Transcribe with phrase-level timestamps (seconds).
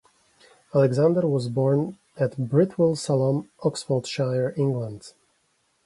[0.73, 5.13] Alexander was born at Britwell Salome, Oxfordshire, England.